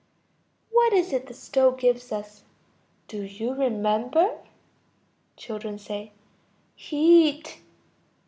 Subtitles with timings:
[0.71, 2.41] What is it the stove gives us?
[3.07, 4.39] Do you remember?
[5.37, 5.79] Children.
[6.75, 7.61] Heat.